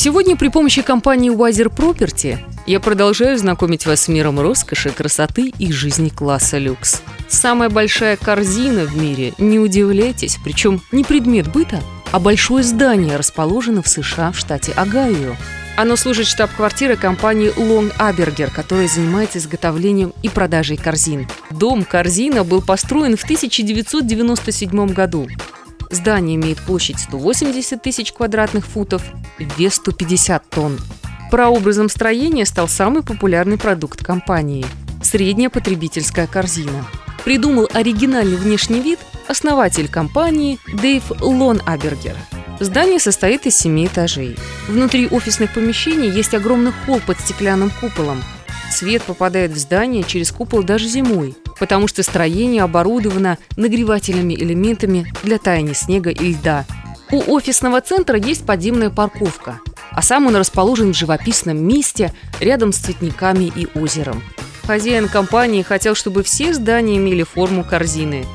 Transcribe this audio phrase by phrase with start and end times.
[0.00, 2.38] Сегодня при помощи компании Wiser Property
[2.68, 7.02] я продолжаю знакомить вас с миром роскоши, красоты и жизни класса люкс.
[7.26, 13.82] Самая большая корзина в мире, не удивляйтесь, причем не предмет быта, а большое здание расположено
[13.82, 15.34] в США в штате Огайо.
[15.76, 21.26] Оно служит штаб-квартирой компании Long Aberger, которая занимается изготовлением и продажей корзин.
[21.50, 25.28] Дом «Корзина» был построен в 1997 году.
[25.90, 29.02] Здание имеет площадь 180 тысяч квадратных футов,
[29.38, 30.78] вес 150 тонн.
[31.30, 34.64] Прообразом строения стал самый популярный продукт компании–
[35.02, 36.86] средняя потребительская корзина.
[37.24, 42.16] Придумал оригинальный внешний вид основатель компании Дэйв Лон Абергер–
[42.60, 44.36] Здание состоит из семи этажей.
[44.66, 48.22] Внутри офисных помещений есть огромный холл под стеклянным куполом.
[48.70, 55.38] Свет попадает в здание через купол даже зимой, потому что строение оборудовано нагревательными элементами для
[55.38, 56.64] таяния снега и льда.
[57.10, 62.76] У офисного центра есть подземная парковка, а сам он расположен в живописном месте рядом с
[62.76, 64.22] цветниками и озером.
[64.66, 68.26] Хозяин компании хотел, чтобы все здания имели форму корзины.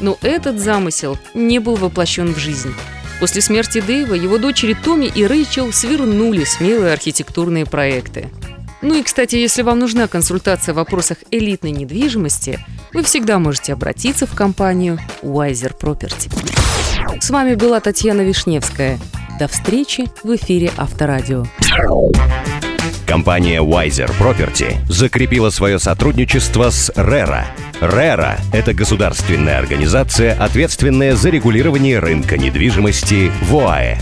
[0.00, 2.72] Но этот замысел не был воплощен в жизнь.
[3.18, 8.30] После смерти Дэйва его дочери Томми и Рэйчел свернули смелые архитектурные проекты.
[8.82, 12.58] Ну и, кстати, если вам нужна консультация в вопросах элитной недвижимости,
[12.92, 16.30] вы всегда можете обратиться в компанию Wiser Property.
[17.20, 18.98] С вами была Татьяна Вишневская.
[19.38, 21.46] До встречи в эфире Авторадио.
[23.06, 27.44] Компания Wiser Property закрепила свое сотрудничество с RERA–
[27.80, 33.96] РЭРА– это государственная организация, ответственная за регулирование рынка недвижимости в ОАЭ.